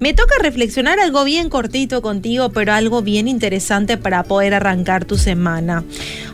Me 0.00 0.14
toca 0.14 0.36
reflexionar 0.40 1.00
algo 1.00 1.24
bien 1.24 1.50
cortito 1.50 2.02
contigo, 2.02 2.50
pero 2.50 2.72
algo 2.72 3.02
bien 3.02 3.26
interesante 3.26 3.96
para 3.96 4.22
poder 4.22 4.54
arrancar 4.54 5.04
tu 5.04 5.16
semana. 5.18 5.82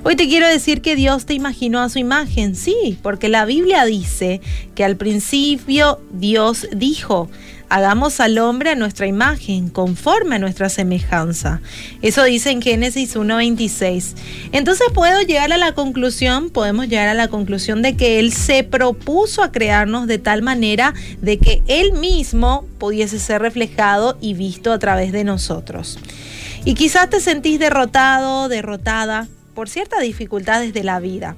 Hoy 0.02 0.17
te 0.17 0.29
quiero 0.29 0.46
decir 0.46 0.83
que 0.83 0.96
Dios 0.96 1.25
te 1.25 1.33
imaginó 1.33 1.80
a 1.80 1.88
su 1.88 1.98
imagen, 1.98 2.56
sí, 2.56 2.98
porque 3.03 3.30
la 3.30 3.46
Biblia 3.46 3.87
dice 3.87 4.42
que 4.74 4.85
al 4.85 4.96
principio 4.96 5.98
Dios 6.12 6.69
dijo, 6.72 7.30
hagamos 7.74 8.21
al 8.21 8.38
hombre 8.38 8.71
a 8.71 8.76
nuestra 8.76 9.08
imagen, 9.08 9.69
conforme 9.69 10.37
a 10.37 10.38
nuestra 10.38 10.69
semejanza. 10.69 11.60
Eso 12.03 12.22
dice 12.22 12.53
en 12.53 12.62
Génesis 12.62 13.17
1.26. 13.17 14.14
Entonces 14.53 14.87
puedo 14.94 15.21
llegar 15.22 15.53
a 15.53 15.58
la 15.58 15.74
conclusión, 15.74 16.50
podemos 16.50 16.87
llegar 16.87 17.09
a 17.09 17.14
la 17.14 17.27
conclusión 17.27 17.82
de 17.82 17.96
que 17.96 18.20
Él 18.20 18.32
se 18.32 18.62
propuso 18.62 19.42
a 19.42 19.50
crearnos 19.50 20.06
de 20.06 20.18
tal 20.18 20.41
manera 20.41 20.95
de 21.20 21.38
que 21.38 21.64
Él 21.66 21.95
mismo 21.95 22.64
pudiese 22.78 23.18
ser 23.18 23.42
reflejado 23.42 24.18
y 24.20 24.34
visto 24.34 24.72
a 24.72 24.78
través 24.78 25.10
de 25.10 25.24
nosotros. 25.24 25.98
Y 26.64 26.74
quizás 26.74 27.10
te 27.10 27.18
sentís 27.18 27.59
derrotado, 27.59 28.48
derrotada 28.48 29.27
por 29.52 29.68
ciertas 29.68 30.00
dificultades 30.00 30.72
de 30.74 30.84
la 30.84 31.00
vida. 31.00 31.34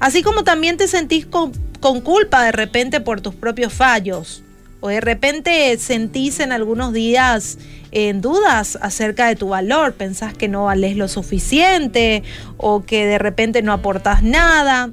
Así 0.00 0.24
como 0.24 0.42
también 0.42 0.76
te 0.76 0.88
sentís 0.88 1.26
con, 1.26 1.52
con 1.78 2.00
culpa 2.00 2.42
de 2.42 2.50
repente 2.50 3.00
por 3.00 3.20
tus 3.20 3.36
propios 3.36 3.72
fallos 3.72 4.42
o 4.80 4.88
de 4.88 5.00
repente 5.00 5.76
sentís 5.78 6.40
en 6.40 6.52
algunos 6.52 6.92
días 6.92 7.58
en 7.92 8.20
dudas 8.20 8.78
acerca 8.80 9.28
de 9.28 9.36
tu 9.36 9.48
valor, 9.48 9.94
pensás 9.94 10.34
que 10.34 10.48
no 10.48 10.64
vales 10.64 10.96
lo 10.96 11.08
suficiente 11.08 12.22
o 12.56 12.84
que 12.84 13.06
de 13.06 13.18
repente 13.18 13.62
no 13.62 13.72
aportas 13.72 14.22
nada. 14.22 14.90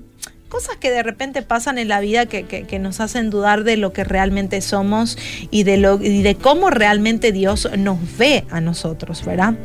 Cosas 0.50 0.77
que 0.77 0.90
de 0.90 1.04
repente 1.04 1.41
pasan 1.41 1.77
en 1.77 1.90
la 1.90 2.00
vida 2.00 2.26
que, 2.26 2.80
nos 2.80 3.02
hacen 3.02 3.30
dudar 3.30 3.66
de 3.66 3.76
lo 3.76 3.91
que 3.91 4.05
realmente 4.05 4.62
somos 4.62 5.18
y 5.52 5.63
de, 5.63 5.77
lo, 5.77 6.02
y 6.02 6.22
de 6.22 6.35
cómo 6.35 6.70
realmente 6.70 7.34
Dios 7.34 7.68
nos 7.77 7.98
ve 8.18 8.46
a 8.49 8.62
nosotros, 8.62 9.26
¿verdad? 9.26 9.55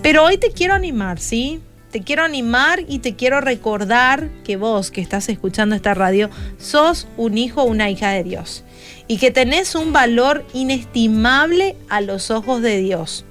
Pero 0.00 0.24
hoy 0.24 0.38
te 0.38 0.52
quiero 0.52 0.74
animar, 0.74 1.18
¿sí? 1.18 1.60
Te 1.92 2.00
quiero 2.00 2.24
animar 2.24 2.84
y 2.88 3.00
te 3.00 3.16
quiero 3.16 3.42
recordar 3.42 4.30
que 4.44 4.56
vos 4.56 4.90
que 4.90 5.02
estás 5.02 5.28
escuchando 5.28 5.74
esta 5.74 5.92
radio 5.92 6.30
sos 6.56 7.06
un 7.18 7.36
hijo 7.36 7.60
o 7.60 7.66
una 7.66 7.90
hija 7.90 8.08
de 8.12 8.24
Dios 8.24 8.64
y 9.08 9.18
que 9.18 9.30
tenés 9.30 9.74
un 9.74 9.92
valor 9.92 10.42
inestimable 10.54 11.76
a 11.90 12.00
los 12.00 12.30
ojos 12.30 12.62
de 12.62 12.78
Dios. 12.78 13.26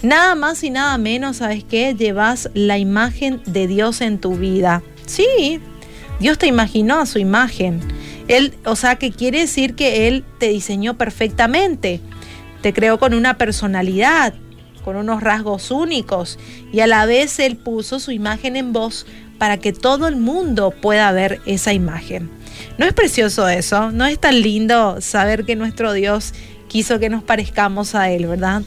Nada 0.00 0.34
más 0.34 0.64
y 0.64 0.70
nada 0.70 0.96
menos, 0.96 1.36
¿sabes 1.36 1.62
qué? 1.62 1.94
Llevas 1.94 2.48
la 2.54 2.78
imagen 2.78 3.42
de 3.44 3.66
Dios 3.66 4.00
en 4.00 4.18
tu 4.18 4.34
vida. 4.36 4.82
Sí, 5.04 5.60
Dios 6.18 6.38
te 6.38 6.46
imaginó 6.46 7.00
a 7.00 7.06
su 7.06 7.18
imagen. 7.18 7.80
Él, 8.28 8.54
o 8.64 8.76
sea, 8.76 8.96
que 8.96 9.12
quiere 9.12 9.40
decir 9.40 9.74
que 9.74 10.08
Él 10.08 10.24
te 10.38 10.48
diseñó 10.48 10.96
perfectamente. 10.96 12.00
Te 12.62 12.72
creó 12.72 12.98
con 12.98 13.12
una 13.12 13.36
personalidad, 13.36 14.32
con 14.86 14.94
unos 14.94 15.20
rasgos 15.20 15.72
únicos 15.72 16.38
y 16.72 16.78
a 16.78 16.86
la 16.86 17.06
vez 17.06 17.40
Él 17.40 17.56
puso 17.56 17.98
su 17.98 18.12
imagen 18.12 18.54
en 18.54 18.72
vos 18.72 19.04
para 19.36 19.56
que 19.58 19.72
todo 19.72 20.06
el 20.06 20.14
mundo 20.14 20.70
pueda 20.70 21.10
ver 21.10 21.40
esa 21.44 21.72
imagen. 21.72 22.30
¿No 22.78 22.86
es 22.86 22.92
precioso 22.92 23.48
eso? 23.48 23.90
¿No 23.90 24.06
es 24.06 24.20
tan 24.20 24.40
lindo 24.40 25.00
saber 25.00 25.44
que 25.44 25.56
nuestro 25.56 25.92
Dios 25.92 26.34
quiso 26.68 27.00
que 27.00 27.08
nos 27.10 27.24
parezcamos 27.24 27.96
a 27.96 28.10
Él, 28.10 28.28
verdad? 28.28 28.62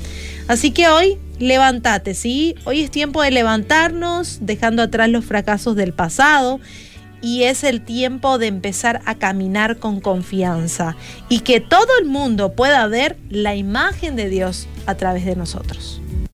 Así 0.49 0.71
que 0.71 0.89
hoy 0.89 1.17
levántate, 1.39 2.13
¿sí? 2.13 2.53
Hoy 2.65 2.81
es 2.81 2.91
tiempo 2.91 3.21
de 3.21 3.31
levantarnos, 3.31 4.39
dejando 4.41 4.83
atrás 4.83 5.07
los 5.07 5.23
fracasos 5.23 5.77
del 5.77 5.93
pasado. 5.93 6.59
Y 7.21 7.43
es 7.43 7.63
el 7.63 7.81
tiempo 7.81 8.37
de 8.37 8.47
empezar 8.47 9.01
a 9.05 9.15
caminar 9.15 9.77
con 9.77 9.99
confianza 9.99 10.95
y 11.27 11.41
que 11.41 11.59
todo 11.59 11.87
el 11.99 12.05
mundo 12.05 12.53
pueda 12.53 12.87
ver 12.87 13.17
la 13.29 13.55
imagen 13.55 14.15
de 14.15 14.29
Dios 14.29 14.67
a 14.85 14.95
través 14.95 15.25
de 15.25 15.35
nosotros. 15.35 16.01